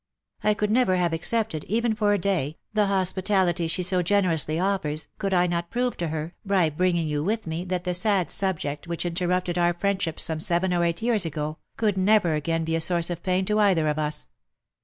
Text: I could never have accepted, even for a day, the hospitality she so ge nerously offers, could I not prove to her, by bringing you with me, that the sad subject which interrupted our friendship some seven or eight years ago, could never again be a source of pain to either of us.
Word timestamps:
I 0.43 0.55
could 0.55 0.71
never 0.71 0.95
have 0.95 1.13
accepted, 1.13 1.63
even 1.65 1.93
for 1.93 2.11
a 2.11 2.17
day, 2.17 2.57
the 2.73 2.87
hospitality 2.87 3.67
she 3.67 3.83
so 3.83 4.01
ge 4.01 4.09
nerously 4.09 4.59
offers, 4.59 5.07
could 5.19 5.31
I 5.31 5.45
not 5.45 5.69
prove 5.69 5.95
to 5.97 6.07
her, 6.07 6.33
by 6.43 6.71
bringing 6.71 7.07
you 7.07 7.23
with 7.23 7.45
me, 7.45 7.65
that 7.65 7.83
the 7.83 7.93
sad 7.93 8.31
subject 8.31 8.87
which 8.87 9.05
interrupted 9.05 9.59
our 9.59 9.75
friendship 9.75 10.19
some 10.19 10.39
seven 10.39 10.73
or 10.73 10.83
eight 10.83 11.03
years 11.03 11.23
ago, 11.23 11.59
could 11.77 11.99
never 11.99 12.33
again 12.33 12.63
be 12.65 12.75
a 12.75 12.81
source 12.81 13.11
of 13.11 13.21
pain 13.21 13.45
to 13.45 13.59
either 13.59 13.87
of 13.87 13.99
us. 13.99 14.27